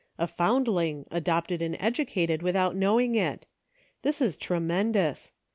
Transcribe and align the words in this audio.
A 0.17 0.25
foundling, 0.25 1.05
adopted 1.11 1.61
and 1.61 1.77
educated 1.79 2.41
without 2.41 2.75
knowing 2.75 3.13
it. 3.13 3.45
This 4.01 4.19
is 4.19 4.35
tremen 4.35 4.91
dous! 4.93 5.31